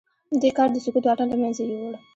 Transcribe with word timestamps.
دې 0.41 0.49
کار 0.57 0.69
د 0.71 0.77
سکوت 0.85 1.03
واټن 1.05 1.27
له 1.31 1.37
منځه 1.41 1.61
يووړ. 1.69 1.93